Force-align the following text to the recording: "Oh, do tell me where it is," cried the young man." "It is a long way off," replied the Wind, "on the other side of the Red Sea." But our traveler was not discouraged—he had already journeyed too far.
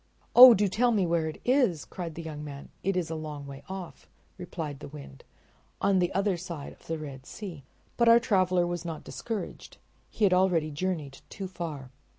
"Oh, 0.35 0.55
do 0.55 0.67
tell 0.67 0.89
me 0.89 1.05
where 1.05 1.27
it 1.27 1.39
is," 1.45 1.85
cried 1.85 2.15
the 2.15 2.23
young 2.23 2.43
man." 2.43 2.69
"It 2.81 2.97
is 2.97 3.11
a 3.11 3.15
long 3.15 3.45
way 3.45 3.61
off," 3.69 4.09
replied 4.35 4.79
the 4.79 4.87
Wind, 4.87 5.23
"on 5.79 5.99
the 5.99 6.11
other 6.15 6.37
side 6.37 6.73
of 6.73 6.87
the 6.87 6.97
Red 6.97 7.27
Sea." 7.27 7.61
But 7.97 8.09
our 8.09 8.19
traveler 8.19 8.65
was 8.65 8.83
not 8.83 9.03
discouraged—he 9.03 10.23
had 10.23 10.33
already 10.33 10.71
journeyed 10.71 11.19
too 11.29 11.47
far. 11.47 11.91